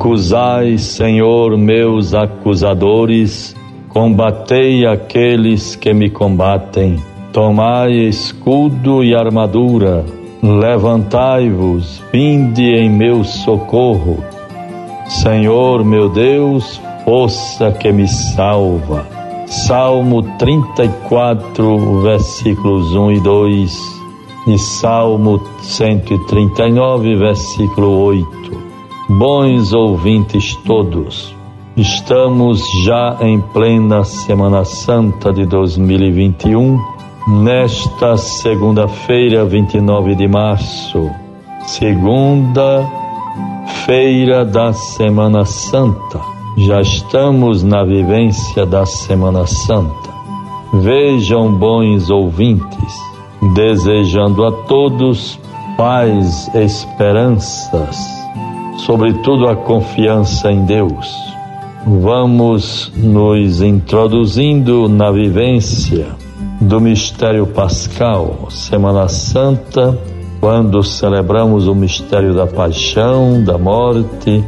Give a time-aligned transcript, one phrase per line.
[0.00, 3.54] Acusai, Senhor, meus acusadores,
[3.90, 6.96] combatei aqueles que me combatem.
[7.34, 10.02] Tomai escudo e armadura,
[10.42, 14.24] levantai-vos, vinde em meu socorro.
[15.06, 19.06] Senhor, meu Deus, força que me salva.
[19.44, 24.00] Salmo 34, versículos 1 e 2
[24.46, 28.59] e Salmo 139, versículo 8.
[29.18, 31.34] Bons ouvintes todos,
[31.76, 36.78] estamos já em plena Semana Santa de 2021,
[37.42, 41.10] nesta segunda-feira, 29 de março,
[41.66, 46.20] segunda-feira da Semana Santa.
[46.58, 50.10] Já estamos na vivência da Semana Santa.
[50.72, 52.94] Vejam, bons ouvintes,
[53.56, 55.36] desejando a todos
[55.76, 58.19] paz, esperanças
[58.84, 61.14] sobretudo a confiança em Deus.
[61.86, 66.08] Vamos nos introduzindo na vivência
[66.60, 69.98] do mistério pascal, Semana Santa,
[70.40, 74.44] quando celebramos o mistério da paixão, da morte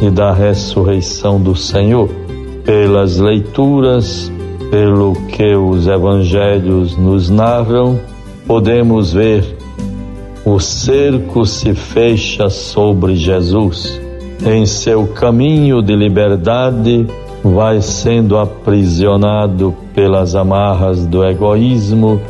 [0.00, 2.08] e da ressurreição do Senhor.
[2.64, 4.32] Pelas leituras,
[4.70, 8.00] pelo que os evangelhos nos narram,
[8.46, 9.61] podemos ver
[10.44, 14.00] o cerco se fecha sobre Jesus.
[14.44, 17.06] Em seu caminho de liberdade,
[17.44, 22.20] vai sendo aprisionado pelas amarras do egoísmo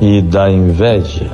[0.00, 1.30] e da inveja.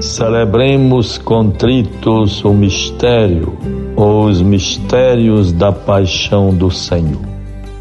[0.00, 3.56] Celebremos contritos o mistério
[3.96, 7.20] ou os mistérios da paixão do Senhor.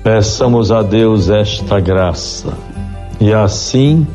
[0.04, 2.54] Peçamos a Deus esta graça
[3.20, 4.08] e assim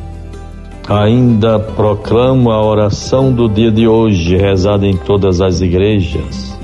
[0.88, 6.58] Ainda proclamo a oração do dia de hoje, rezada em todas as igrejas.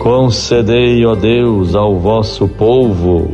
[0.00, 3.30] Concedei, ó Deus, ao vosso povo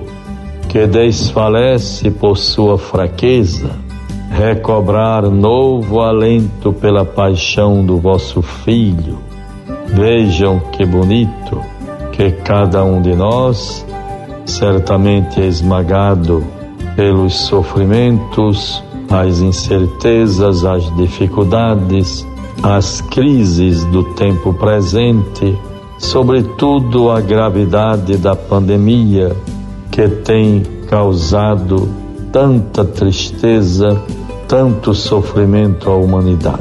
[0.69, 3.71] que desfalece por sua fraqueza,
[4.31, 9.19] recobrar novo alento pela paixão do vosso Filho.
[9.87, 11.61] Vejam que bonito
[12.13, 13.87] que cada um de nós,
[14.45, 16.45] certamente esmagado
[16.95, 22.25] pelos sofrimentos, as incertezas, as dificuldades,
[22.63, 25.59] as crises do tempo presente,
[25.99, 29.37] sobretudo a gravidade da pandemia
[29.91, 31.89] que tem causado
[32.33, 34.01] tanta tristeza,
[34.47, 36.61] tanto sofrimento à humanidade.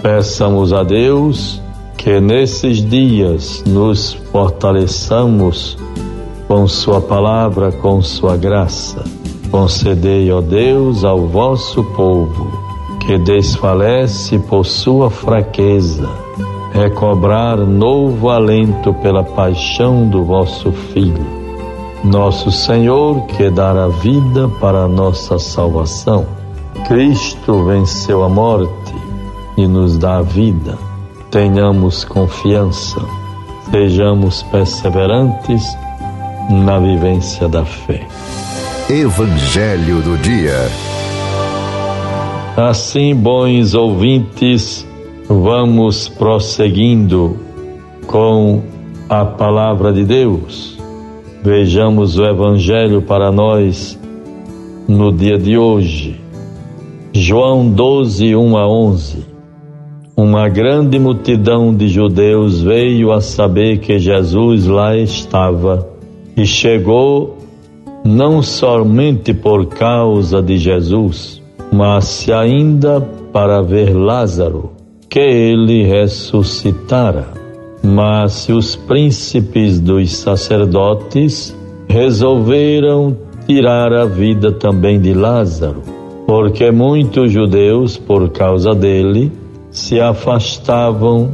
[0.00, 1.60] Peçamos a Deus
[1.96, 5.76] que nesses dias nos fortaleçamos
[6.46, 9.02] com Sua palavra, com Sua graça
[9.54, 12.50] Concedei, ó Deus, ao vosso povo,
[12.98, 16.10] que desfalece por sua fraqueza,
[16.72, 21.24] recobrar novo alento pela paixão do vosso Filho,
[22.02, 26.26] nosso Senhor, que dará vida para a nossa salvação.
[26.88, 28.92] Cristo venceu a morte
[29.56, 30.76] e nos dá a vida.
[31.30, 33.00] Tenhamos confiança,
[33.70, 35.62] sejamos perseverantes
[36.50, 38.04] na vivência da fé.
[38.90, 40.68] Evangelho do Dia.
[42.54, 44.86] Assim, bons ouvintes,
[45.26, 47.34] vamos prosseguindo
[48.06, 48.62] com
[49.08, 50.78] a palavra de Deus.
[51.42, 53.98] Vejamos o Evangelho para nós
[54.86, 56.20] no dia de hoje.
[57.10, 59.26] João 12, 1 a 11.
[60.14, 65.88] Uma grande multidão de judeus veio a saber que Jesus lá estava
[66.36, 67.33] e chegou
[68.04, 71.42] não somente por causa de Jesus,
[71.72, 73.00] mas ainda
[73.32, 74.72] para ver Lázaro,
[75.08, 77.28] que ele ressuscitara.
[77.82, 81.56] Mas os príncipes dos sacerdotes
[81.88, 83.16] resolveram
[83.46, 85.82] tirar a vida também de Lázaro,
[86.26, 89.32] porque muitos judeus, por causa dele,
[89.70, 91.30] se afastavam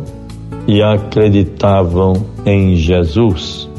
[0.66, 2.14] e acreditavam
[2.44, 3.69] em Jesus.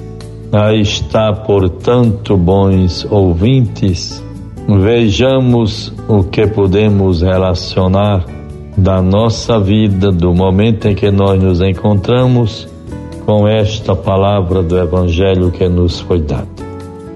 [0.52, 4.22] Aí está, portanto, bons ouvintes,
[4.68, 8.26] vejamos o que podemos relacionar
[8.76, 12.68] da nossa vida, do momento em que nós nos encontramos,
[13.26, 16.50] com esta palavra do Evangelho que nos foi dada.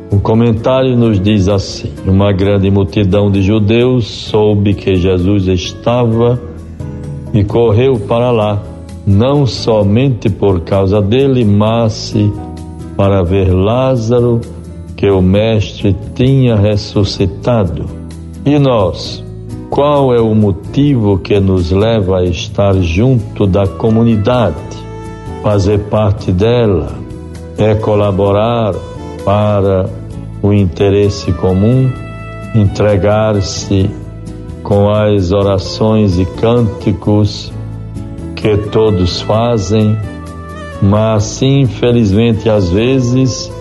[0.09, 6.39] O comentário nos diz assim: Uma grande multidão de judeus soube que Jesus estava
[7.33, 8.63] e correu para lá,
[9.05, 12.15] não somente por causa dele, mas
[12.95, 14.41] para ver Lázaro,
[14.95, 17.85] que o Mestre tinha ressuscitado.
[18.45, 19.23] E nós,
[19.69, 24.55] qual é o motivo que nos leva a estar junto da comunidade,
[25.43, 26.93] fazer parte dela,
[27.57, 28.73] é colaborar
[29.23, 29.89] para
[30.41, 31.91] o interesse comum,
[32.53, 33.89] entregar-se
[34.61, 37.51] com as orações e cânticos
[38.35, 39.97] que todos fazem,
[40.81, 43.51] mas infelizmente às vezes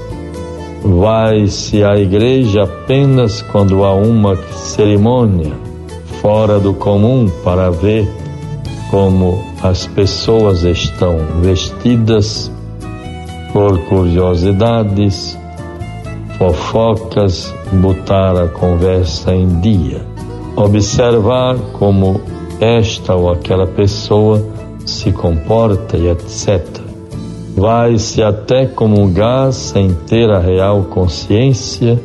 [0.83, 5.53] vai-se à igreja apenas quando há uma cerimônia
[6.21, 8.07] fora do comum para ver
[8.91, 12.51] como as pessoas estão vestidas
[13.53, 15.39] por curiosidades,
[16.37, 20.05] fofocas, botar a conversa em dia,
[20.55, 22.21] observar como
[22.61, 24.45] esta ou aquela pessoa
[24.85, 26.84] se comporta e etc
[27.57, 32.01] vai-se até comungar sem ter a real consciência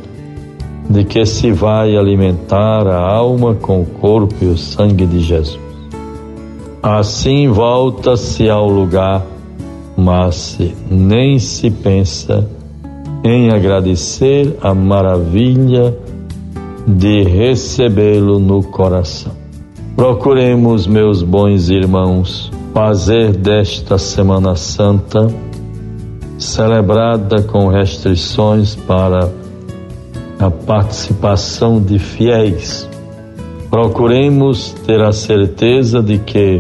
[0.90, 5.60] de que se vai alimentar a alma com o corpo e o sangue de Jesus.
[6.82, 9.26] Assim volta-se ao lugar,
[9.98, 10.58] mas
[10.90, 12.48] nem se pensa
[13.24, 15.96] em agradecer a maravilha
[16.88, 19.34] de recebê-lo no coração.
[19.96, 25.28] Procuremos, meus bons irmãos, fazer desta Semana Santa,
[26.38, 29.30] celebrada com restrições para
[30.40, 32.88] a participação de fiéis,
[33.70, 36.60] procuremos ter a certeza de que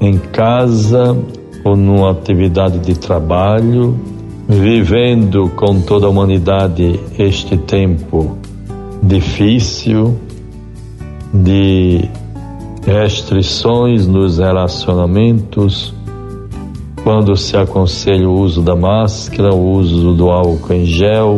[0.00, 1.16] em casa
[1.64, 3.98] ou numa atividade de trabalho,
[4.48, 8.36] vivendo com toda a humanidade este tempo
[9.02, 10.16] difícil
[11.32, 12.08] de
[12.86, 15.94] restrições nos relacionamentos,
[17.02, 21.36] quando se aconselha o uso da máscara, o uso do álcool em gel,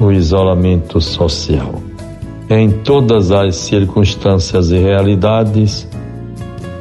[0.00, 1.74] o isolamento social.
[2.50, 5.88] Em todas as circunstâncias e realidades,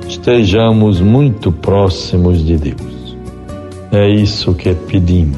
[0.07, 3.17] estejamos muito próximos de Deus.
[3.91, 5.37] É isso que pedimos.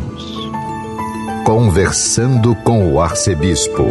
[1.45, 3.83] Conversando com o arcebispo.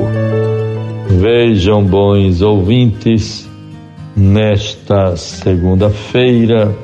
[1.09, 3.48] Vejam, bons ouvintes,
[4.21, 6.75] Nesta segunda-feira,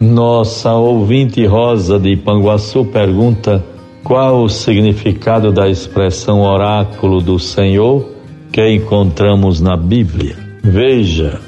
[0.00, 3.64] nossa ouvinte Rosa de Ipanguaçu pergunta
[4.02, 8.10] qual o significado da expressão oráculo do Senhor
[8.50, 10.34] que encontramos na Bíblia.
[10.60, 11.38] Veja,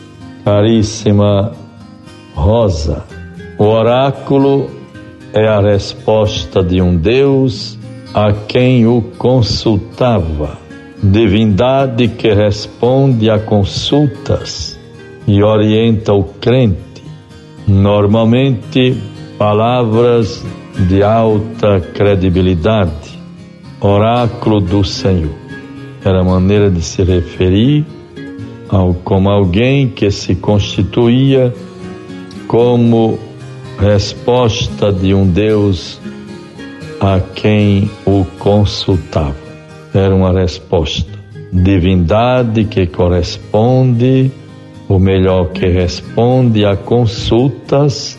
[0.45, 1.55] caríssima
[2.33, 3.05] Rosa,
[3.59, 4.71] o oráculo
[5.33, 7.77] é a resposta de um Deus
[8.15, 10.57] a quem o consultava,
[11.03, 14.79] divindade que responde a consultas
[15.31, 17.05] e orienta o crente.
[17.69, 19.01] Normalmente,
[19.39, 20.45] palavras
[20.89, 23.17] de alta credibilidade,
[23.81, 25.31] oráculo do Senhor.
[26.05, 27.87] Era a maneira de se referir
[28.69, 31.55] ao, como alguém que se constituía
[32.49, 33.17] como
[33.79, 36.01] resposta de um Deus
[37.01, 39.37] a quem o consultava.
[39.95, 41.09] Era uma resposta.
[41.53, 44.33] Divindade que corresponde
[44.91, 48.19] ou melhor, que responde a consultas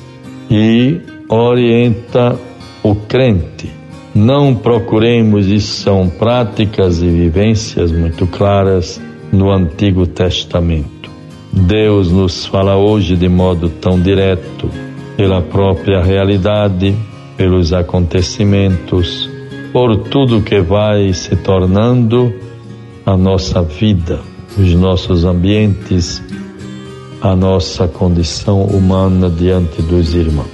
[0.50, 2.40] e orienta
[2.82, 3.70] o crente.
[4.16, 9.02] Não procuremos, isso são práticas e vivências muito claras
[9.34, 11.12] no Antigo Testamento.
[11.52, 14.70] Deus nos fala hoje de modo tão direto,
[15.18, 16.96] pela própria realidade,
[17.36, 19.30] pelos acontecimentos,
[19.74, 22.34] por tudo que vai se tornando
[23.06, 24.22] a nossa vida,
[24.58, 26.24] os nossos ambientes,
[27.22, 30.48] a nossa condição humana diante dos irmãos.